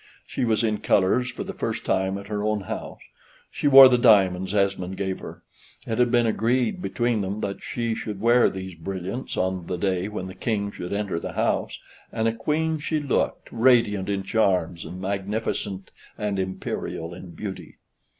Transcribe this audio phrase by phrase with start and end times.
[0.25, 3.01] She was in colors for the first time at her own house;
[3.51, 5.43] she wore the diamonds Esmond gave her;
[5.85, 10.07] it had been agreed between them, that she should wear these brilliants on the day
[10.07, 11.77] when the King should enter the house,
[12.11, 17.77] and a Queen she looked, radiant in charms, and magnificent and imperial in beauty.